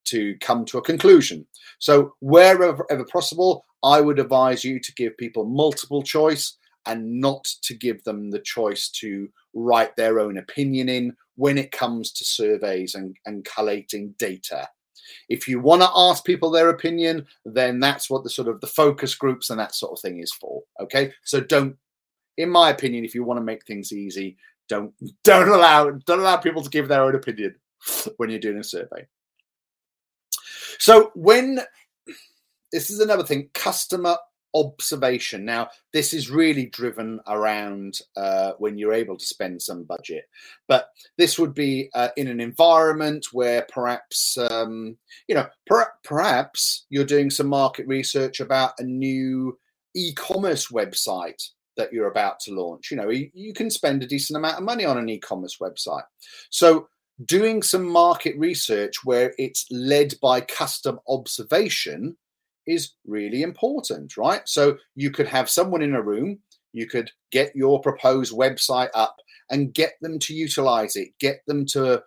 to 0.05 0.35
come 0.41 0.65
to 0.65 0.77
a 0.77 0.83
conclusion. 0.83 1.45
So, 1.79 2.13
wherever 2.19 2.85
ever 2.89 3.05
possible, 3.05 3.65
I 3.83 4.01
would 4.01 4.19
advise 4.19 4.63
you 4.63 4.79
to 4.79 4.93
give 4.93 5.17
people 5.17 5.45
multiple 5.45 6.03
choice 6.03 6.57
and 6.85 7.19
not 7.19 7.43
to 7.63 7.73
give 7.75 8.03
them 8.03 8.31
the 8.31 8.39
choice 8.39 8.89
to 8.89 9.27
write 9.53 9.95
their 9.95 10.19
own 10.19 10.37
opinion 10.37 10.89
in 10.89 11.15
when 11.35 11.57
it 11.57 11.71
comes 11.71 12.11
to 12.13 12.25
surveys 12.25 12.95
and, 12.95 13.15
and 13.25 13.45
collating 13.45 14.15
data. 14.17 14.67
If 15.29 15.47
you 15.47 15.59
want 15.59 15.81
to 15.81 15.89
ask 15.95 16.23
people 16.23 16.49
their 16.49 16.69
opinion, 16.69 17.25
then 17.45 17.79
that's 17.79 18.09
what 18.09 18.23
the 18.23 18.29
sort 18.29 18.47
of 18.47 18.61
the 18.61 18.67
focus 18.67 19.15
groups 19.15 19.49
and 19.49 19.59
that 19.59 19.75
sort 19.75 19.93
of 19.93 20.01
thing 20.01 20.19
is 20.19 20.31
for. 20.31 20.61
Okay. 20.81 21.11
So 21.23 21.39
don't, 21.39 21.77
in 22.37 22.49
my 22.49 22.69
opinion, 22.69 23.05
if 23.05 23.15
you 23.15 23.23
want 23.23 23.39
to 23.39 23.43
make 23.43 23.65
things 23.65 23.91
easy, 23.91 24.37
don't 24.67 24.93
don't 25.23 25.49
allow 25.49 25.91
don't 25.91 26.19
allow 26.19 26.37
people 26.37 26.63
to 26.63 26.69
give 26.69 26.87
their 26.87 27.03
own 27.03 27.15
opinion 27.15 27.55
when 28.17 28.29
you're 28.29 28.39
doing 28.39 28.59
a 28.59 28.63
survey. 28.63 29.07
So 30.79 31.11
when 31.15 31.59
this 32.71 32.89
is 32.89 32.99
another 32.99 33.23
thing, 33.23 33.49
customer 33.53 34.15
observation. 34.53 35.45
Now, 35.45 35.69
this 35.93 36.13
is 36.13 36.29
really 36.29 36.65
driven 36.67 37.19
around 37.27 37.99
uh, 38.15 38.53
when 38.57 38.77
you're 38.77 38.93
able 38.93 39.17
to 39.17 39.25
spend 39.25 39.61
some 39.61 39.83
budget, 39.83 40.25
but 40.67 40.89
this 41.17 41.37
would 41.37 41.53
be 41.53 41.89
uh, 41.93 42.09
in 42.17 42.27
an 42.27 42.39
environment 42.39 43.27
where 43.31 43.65
perhaps 43.71 44.37
um, 44.37 44.97
you 45.27 45.35
know 45.35 45.47
per- 45.67 45.93
perhaps 46.03 46.85
you're 46.89 47.05
doing 47.05 47.29
some 47.29 47.47
market 47.47 47.87
research 47.87 48.39
about 48.39 48.73
a 48.79 48.83
new 48.83 49.57
e-commerce 49.95 50.67
website 50.67 51.41
that 51.77 51.93
you're 51.93 52.11
about 52.11 52.39
to 52.41 52.53
launch. 52.53 52.91
You 52.91 52.97
know, 52.97 53.09
you, 53.09 53.29
you 53.33 53.53
can 53.53 53.69
spend 53.69 54.03
a 54.03 54.07
decent 54.07 54.37
amount 54.37 54.57
of 54.57 54.63
money 54.63 54.85
on 54.85 54.97
an 54.97 55.09
e-commerce 55.09 55.57
website, 55.61 56.03
so 56.49 56.87
doing 57.25 57.61
some 57.61 57.85
market 57.85 58.37
research 58.37 59.03
where 59.03 59.33
it's 59.37 59.65
led 59.71 60.13
by 60.21 60.39
custom 60.41 60.99
observation 61.07 62.15
is 62.69 62.91
really 63.05 63.41
important, 63.41 64.17
right? 64.17 64.41
So 64.45 64.77
you 64.95 65.11
could 65.11 65.27
have 65.27 65.49
someone 65.49 65.81
in 65.81 65.95
a 65.95 66.01
room, 66.01 66.39
you 66.71 66.87
could 66.87 67.09
get 67.31 67.55
your 67.55 67.81
proposed 67.81 68.33
website 68.33 68.89
up 68.93 69.15
and 69.49 69.73
get 69.73 69.93
them 70.01 70.19
to 70.19 70.33
utilize 70.33 70.95
it, 70.95 71.09
get 71.19 71.41
them 71.47 71.65
to 71.67 72.03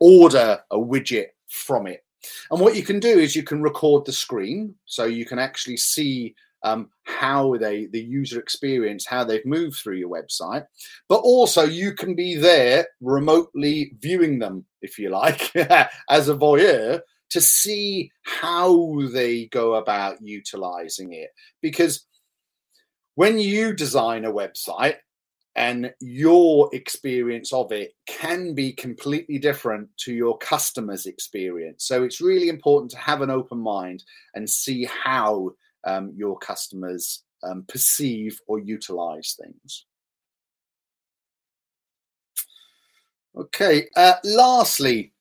order 0.00 0.60
a 0.70 0.76
widget 0.76 1.26
from 1.48 1.86
it. 1.86 2.04
And 2.50 2.60
what 2.60 2.76
you 2.76 2.82
can 2.82 3.00
do 3.00 3.08
is 3.08 3.36
you 3.36 3.42
can 3.42 3.62
record 3.62 4.04
the 4.04 4.12
screen 4.12 4.74
so 4.84 5.04
you 5.04 5.24
can 5.24 5.38
actually 5.38 5.76
see 5.76 6.34
um, 6.62 6.90
how 7.04 7.56
they 7.56 7.86
the 7.86 8.00
user 8.02 8.38
experience 8.38 9.06
how 9.06 9.24
they've 9.24 9.46
moved 9.46 9.78
through 9.78 9.96
your 9.96 10.10
website 10.10 10.66
but 11.08 11.20
also 11.20 11.64
you 11.64 11.94
can 11.94 12.14
be 12.14 12.36
there 12.36 12.86
remotely 13.00 13.92
viewing 14.00 14.38
them 14.38 14.66
if 14.82 14.98
you 14.98 15.08
like 15.08 15.56
as 16.10 16.28
a 16.28 16.34
voyeur 16.34 17.00
to 17.30 17.40
see 17.40 18.10
how 18.22 19.00
they 19.12 19.46
go 19.46 19.74
about 19.74 20.20
utilizing 20.20 21.12
it 21.12 21.30
because 21.62 22.06
when 23.14 23.38
you 23.38 23.72
design 23.72 24.24
a 24.24 24.32
website 24.32 24.96
and 25.56 25.92
your 26.00 26.70
experience 26.72 27.52
of 27.52 27.72
it 27.72 27.92
can 28.06 28.54
be 28.54 28.72
completely 28.72 29.38
different 29.38 29.88
to 29.98 30.12
your 30.12 30.38
customer's 30.38 31.06
experience. 31.06 31.84
So 31.84 32.04
it's 32.04 32.20
really 32.20 32.48
important 32.48 32.90
to 32.92 32.98
have 32.98 33.20
an 33.20 33.30
open 33.30 33.58
mind 33.58 34.04
and 34.34 34.48
see 34.48 34.84
how 34.84 35.50
um, 35.84 36.12
your 36.16 36.38
customers 36.38 37.24
um, 37.42 37.64
perceive 37.68 38.40
or 38.46 38.58
utilize 38.58 39.36
things. 39.40 39.86
Okay. 43.36 43.88
Uh, 43.96 44.14
lastly, 44.24 45.12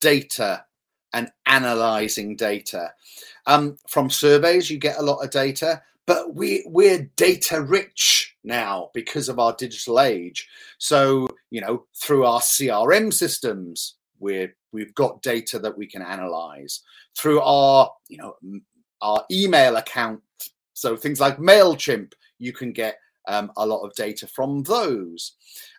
data 0.00 0.64
and 1.12 1.30
analyzing 1.46 2.36
data. 2.36 2.92
Um, 3.46 3.76
from 3.88 4.10
surveys, 4.10 4.70
you 4.70 4.78
get 4.78 4.98
a 4.98 5.02
lot 5.02 5.22
of 5.22 5.30
data, 5.30 5.82
but 6.06 6.34
we 6.34 6.64
we're 6.66 7.10
data 7.16 7.60
rich 7.60 8.36
now 8.44 8.90
because 8.94 9.28
of 9.28 9.38
our 9.38 9.54
digital 9.54 10.00
age. 10.00 10.48
So 10.78 11.28
you 11.50 11.60
know, 11.60 11.84
through 11.94 12.24
our 12.24 12.40
CRM 12.40 13.12
systems, 13.12 13.96
we're 14.18 14.54
we've 14.72 14.94
got 14.94 15.22
data 15.22 15.58
that 15.58 15.76
we 15.76 15.86
can 15.86 16.02
analyze 16.02 16.80
through 17.16 17.40
our 17.40 17.90
you 18.08 18.18
know 18.18 18.34
our 19.00 19.24
email 19.30 19.76
account. 19.76 20.20
So 20.74 20.96
things 20.96 21.20
like 21.20 21.36
Mailchimp, 21.38 22.12
you 22.38 22.52
can 22.52 22.72
get 22.72 22.96
um, 23.28 23.52
a 23.56 23.66
lot 23.66 23.82
of 23.82 23.94
data 23.94 24.26
from 24.26 24.62
those. 24.62 25.32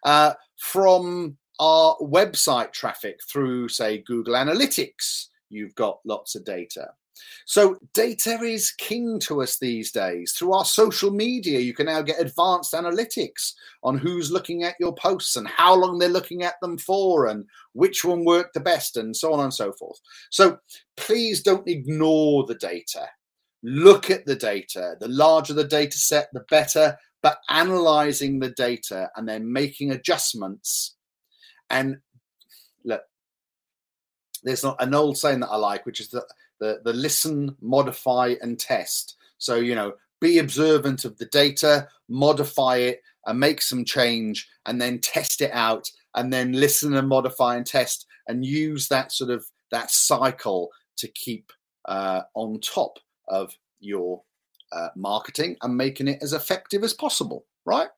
Uh, 0.03 0.33
from 0.57 1.37
our 1.59 1.95
website 1.97 2.71
traffic 2.71 3.19
through, 3.29 3.69
say, 3.69 3.99
Google 3.99 4.33
Analytics, 4.35 5.27
you've 5.49 5.75
got 5.75 5.99
lots 6.05 6.35
of 6.35 6.45
data. 6.45 6.89
So, 7.45 7.77
data 7.93 8.39
is 8.41 8.71
king 8.71 9.19
to 9.21 9.41
us 9.41 9.59
these 9.59 9.91
days. 9.91 10.33
Through 10.33 10.53
our 10.53 10.65
social 10.65 11.11
media, 11.11 11.59
you 11.59 11.73
can 11.73 11.85
now 11.85 12.01
get 12.01 12.19
advanced 12.19 12.73
analytics 12.73 13.53
on 13.83 13.97
who's 13.97 14.31
looking 14.31 14.63
at 14.63 14.75
your 14.79 14.95
posts 14.95 15.35
and 15.35 15.47
how 15.47 15.75
long 15.75 15.99
they're 15.99 16.09
looking 16.09 16.43
at 16.43 16.59
them 16.61 16.77
for 16.77 17.27
and 17.27 17.45
which 17.73 18.03
one 18.03 18.25
worked 18.25 18.53
the 18.53 18.59
best 18.59 18.97
and 18.97 19.15
so 19.15 19.33
on 19.33 19.41
and 19.41 19.53
so 19.53 19.71
forth. 19.73 19.99
So, 20.31 20.57
please 20.97 21.43
don't 21.43 21.67
ignore 21.67 22.45
the 22.45 22.55
data. 22.55 23.07
Look 23.61 24.09
at 24.09 24.25
the 24.25 24.35
data. 24.35 24.95
The 24.99 25.07
larger 25.07 25.53
the 25.53 25.63
data 25.63 25.97
set, 25.97 26.29
the 26.33 26.45
better, 26.49 26.97
but 27.21 27.37
analyzing 27.49 28.39
the 28.39 28.51
data 28.51 29.09
and 29.15 29.27
then 29.27 29.51
making 29.51 29.91
adjustments. 29.91 30.95
And 31.73 31.97
look, 32.85 33.01
there's 34.43 34.63
not 34.63 34.81
an 34.81 34.93
old 34.93 35.17
saying 35.17 35.39
that 35.41 35.49
I 35.49 35.57
like, 35.57 35.85
which 35.85 35.99
is 35.99 36.09
that 36.09 36.25
the, 36.59 36.81
the 36.83 36.93
listen, 36.93 37.55
modify, 37.61 38.35
and 38.41 38.59
test. 38.59 39.17
So, 39.37 39.55
you 39.55 39.75
know, 39.75 39.93
be 40.21 40.37
observant 40.37 41.03
of 41.03 41.17
the 41.17 41.25
data, 41.25 41.87
modify 42.07 42.77
it, 42.77 43.01
and 43.25 43.39
make 43.39 43.61
some 43.61 43.83
change, 43.83 44.47
and 44.65 44.79
then 44.79 44.99
test 44.99 45.41
it 45.41 45.51
out, 45.51 45.89
and 46.15 46.31
then 46.31 46.53
listen 46.53 46.93
and 46.95 47.09
modify 47.09 47.55
and 47.55 47.65
test, 47.65 48.05
and 48.27 48.45
use 48.45 48.87
that 48.87 49.11
sort 49.11 49.31
of 49.31 49.45
that 49.71 49.91
cycle 49.91 50.69
to 50.97 51.07
keep 51.09 51.51
uh, 51.85 52.21
on 52.35 52.59
top 52.59 52.99
of 53.27 53.53
your 53.79 54.21
uh, 54.71 54.89
marketing 54.95 55.57
and 55.61 55.75
making 55.75 56.07
it 56.07 56.19
as 56.21 56.33
effective 56.33 56.83
as 56.83 56.93
possible, 56.93 57.45
right? 57.65 57.89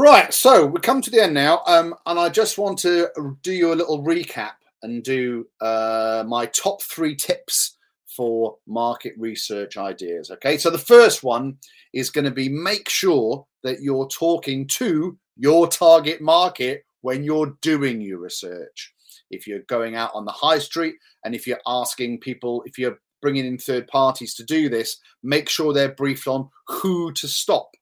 Right, 0.00 0.32
so 0.32 0.64
we 0.64 0.78
come 0.78 1.02
to 1.02 1.10
the 1.10 1.24
end 1.24 1.34
now, 1.34 1.60
um, 1.66 1.92
and 2.06 2.20
I 2.20 2.28
just 2.28 2.56
want 2.56 2.78
to 2.78 3.08
do 3.42 3.52
you 3.52 3.72
a 3.72 3.74
little 3.74 4.04
recap 4.04 4.52
and 4.84 5.02
do 5.02 5.44
uh, 5.60 6.22
my 6.24 6.46
top 6.46 6.82
three 6.82 7.16
tips 7.16 7.76
for 8.06 8.58
market 8.68 9.14
research 9.18 9.76
ideas. 9.76 10.30
Okay, 10.30 10.56
so 10.56 10.70
the 10.70 10.78
first 10.78 11.24
one 11.24 11.56
is 11.92 12.10
going 12.10 12.26
to 12.26 12.30
be 12.30 12.48
make 12.48 12.88
sure 12.88 13.44
that 13.64 13.82
you're 13.82 14.06
talking 14.06 14.68
to 14.68 15.18
your 15.36 15.66
target 15.66 16.20
market 16.20 16.84
when 17.00 17.24
you're 17.24 17.58
doing 17.60 18.00
your 18.00 18.20
research. 18.20 18.94
If 19.32 19.48
you're 19.48 19.64
going 19.66 19.96
out 19.96 20.12
on 20.14 20.24
the 20.24 20.30
high 20.30 20.60
street 20.60 20.94
and 21.24 21.34
if 21.34 21.44
you're 21.44 21.58
asking 21.66 22.20
people, 22.20 22.62
if 22.66 22.78
you're 22.78 23.00
bringing 23.20 23.46
in 23.46 23.58
third 23.58 23.88
parties 23.88 24.34
to 24.36 24.44
do 24.44 24.68
this, 24.68 25.00
make 25.24 25.48
sure 25.48 25.72
they're 25.72 25.92
briefed 25.92 26.28
on 26.28 26.48
who 26.68 27.12
to 27.14 27.26
stop 27.26 27.72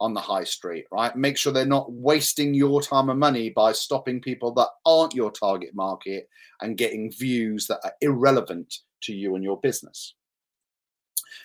on 0.00 0.14
the 0.14 0.20
high 0.20 0.44
street, 0.44 0.86
right? 0.90 1.14
Make 1.14 1.36
sure 1.36 1.52
they're 1.52 1.66
not 1.66 1.92
wasting 1.92 2.54
your 2.54 2.80
time 2.80 3.10
and 3.10 3.20
money 3.20 3.50
by 3.50 3.72
stopping 3.72 4.20
people 4.20 4.52
that 4.54 4.68
aren't 4.86 5.14
your 5.14 5.30
target 5.30 5.74
market 5.74 6.28
and 6.62 6.78
getting 6.78 7.12
views 7.12 7.66
that 7.66 7.80
are 7.84 7.92
irrelevant 8.00 8.78
to 9.02 9.14
you 9.14 9.34
and 9.34 9.44
your 9.44 9.60
business. 9.60 10.14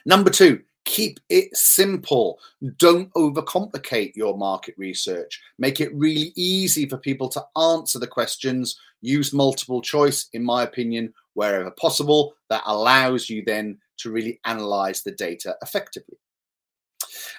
Number 0.05 0.29
two, 0.29 0.61
keep 0.85 1.19
it 1.29 1.55
simple. 1.55 2.39
Don't 2.77 3.11
overcomplicate 3.13 4.15
your 4.15 4.37
market 4.37 4.75
research. 4.77 5.41
Make 5.57 5.81
it 5.81 5.93
really 5.93 6.31
easy 6.35 6.87
for 6.87 6.97
people 6.97 7.27
to 7.29 7.43
answer 7.57 7.99
the 7.99 8.07
questions. 8.07 8.79
Use 9.01 9.33
multiple 9.33 9.81
choice, 9.81 10.29
in 10.33 10.43
my 10.43 10.63
opinion, 10.63 11.13
wherever 11.33 11.71
possible. 11.71 12.35
That 12.49 12.63
allows 12.65 13.29
you 13.29 13.43
then 13.45 13.79
to 13.97 14.11
really 14.11 14.39
analyze 14.45 15.03
the 15.03 15.11
data 15.11 15.55
effectively. 15.61 16.17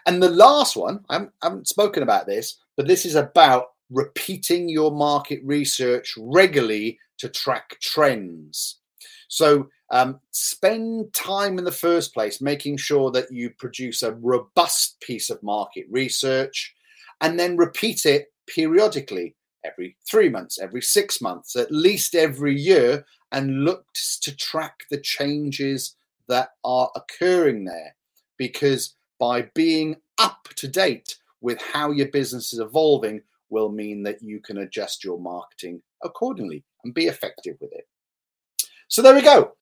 And 0.07 0.23
the 0.23 0.31
last 0.31 0.77
one, 0.77 1.05
I 1.11 1.27
haven't, 1.43 1.69
spoken 1.69 2.03
about 2.03 2.27
this, 2.27 2.59
but 2.77 2.87
this 2.87 3.05
is 3.05 3.17
about 3.17 3.67
repeating 3.91 4.69
your 4.69 4.93
market 4.93 5.41
research 5.45 6.15
regularly 6.17 6.99
to 7.19 7.29
track 7.29 7.77
trends. 7.81 8.79
So 9.29 9.69
um, 9.91 10.21
spend 10.31 11.13
time 11.13 11.59
in 11.59 11.65
the 11.65 11.73
first 11.73 12.15
place 12.15 12.41
making 12.41 12.77
sure 12.77 13.11
that 13.13 13.31
you 13.33 13.51
produce 13.51 14.03
a 14.03 14.15
robust 14.15 15.01
piece 15.01 15.31
of 15.31 15.43
market 15.43 15.87
research 15.91 16.75
and 17.21 17.39
then 17.39 17.57
repeat 17.57 18.07
it 18.07 18.33
periodically 18.47 19.35
every 19.65 19.97
three 20.09 20.29
months, 20.29 20.59
every 20.61 20.83
six 20.83 21.21
months, 21.21 21.57
at 21.57 21.71
least 21.73 22.15
every 22.15 22.55
year, 22.55 23.05
and 23.33 23.65
look 23.65 23.85
to 24.21 24.37
track 24.37 24.75
the 24.91 25.01
changes 25.01 25.97
that 26.29 26.51
are 26.65 26.91
occurring 26.95 27.65
there. 27.65 27.95
Because 28.39 28.95
by 29.19 29.43
being 29.55 29.97
up 30.19 30.49
to 30.57 30.69
date 30.69 31.17
with 31.41 31.61
how 31.61 31.91
your 31.91 32.09
business 32.09 32.53
is 32.53 32.61
evolving, 32.61 33.21
will 33.49 33.71
mean 33.71 34.03
that 34.03 34.23
you 34.23 34.41
can 34.41 34.59
adjust 34.59 35.05
your 35.05 35.21
marketing 35.21 35.81
accordingly 36.03 36.65
and 36.85 36.95
be 36.95 37.07
effective 37.07 37.57
with 37.61 37.73
it. 37.73 37.87
So 38.89 39.03
there 39.03 39.15
we 39.15 39.23
go. 39.23 39.53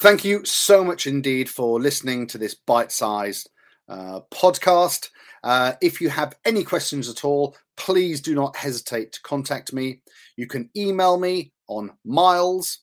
Thank 0.00 0.24
you 0.24 0.44
so 0.44 0.84
much 0.84 1.06
indeed 1.06 1.48
for 1.48 1.80
listening 1.80 2.26
to 2.28 2.38
this 2.38 2.54
bite 2.54 2.92
sized 2.92 3.48
uh, 3.88 4.20
podcast. 4.30 5.08
Uh, 5.42 5.72
if 5.80 6.00
you 6.00 6.10
have 6.10 6.34
any 6.44 6.62
questions 6.62 7.08
at 7.08 7.24
all, 7.24 7.56
please 7.76 8.20
do 8.20 8.34
not 8.34 8.56
hesitate 8.56 9.12
to 9.12 9.22
contact 9.22 9.72
me. 9.72 10.00
You 10.36 10.46
can 10.46 10.68
email 10.76 11.18
me 11.18 11.52
on 11.68 11.92
miles 12.04 12.80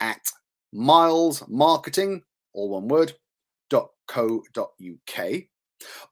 at 0.00 0.30
milesmarketing, 0.74 2.22
all 2.56 2.70
one 2.70 2.88
word, 2.88 3.12
.co.uk. 3.70 5.32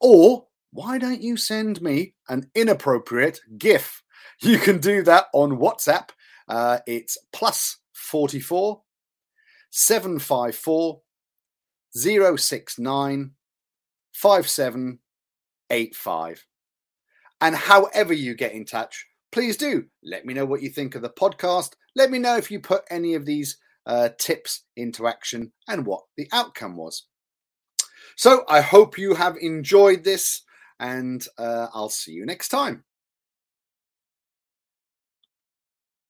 Or 0.01 0.47
why 0.73 0.99
don't 0.99 1.23
you 1.23 1.37
send 1.37 1.83
me 1.83 2.15
an 2.29 2.51
inappropriate 2.55 3.41
GIF? 3.59 4.03
You 4.41 4.59
can 4.59 4.79
do 4.79 5.03
that 5.05 5.27
on 5.33 5.59
WhatsApp. 5.59 6.11
Uh, 6.49 6.79
it's 6.87 7.17
plus 7.33 7.79
44 7.93 8.83
754 9.71 11.01
069 11.93 13.31
5785. 14.13 16.47
And 17.41 17.55
however 17.55 18.13
you 18.13 18.35
get 18.35 18.53
in 18.53 18.65
touch, 18.65 19.07
please 19.33 19.57
do 19.57 19.85
let 20.03 20.27
me 20.27 20.35
know 20.35 20.45
what 20.45 20.63
you 20.63 20.71
think 20.71 20.95
of 20.95 21.03
the 21.03 21.11
podcast. 21.11 21.75
Let 21.97 22.11
me 22.11 22.19
know 22.19 22.37
if 22.37 22.51
you 22.51 22.61
put 22.61 22.85
any 22.91 23.15
of 23.15 23.25
these 23.25 23.57
uh, 23.87 24.11
tips 24.19 24.65
into 24.77 25.07
action 25.07 25.53
and 25.69 25.87
what 25.87 26.03
the 26.17 26.29
outcome 26.33 26.77
was. 26.77 27.07
So 28.17 28.45
I 28.49 28.61
hope 28.61 28.99
you 28.99 29.15
have 29.15 29.37
enjoyed 29.39 30.05
this, 30.05 30.43
and 30.79 31.27
uh, 31.39 31.69
I'll 31.75 31.89
see 31.89 32.13
you 32.13 32.25
next 32.27 32.49
time. 32.49 32.85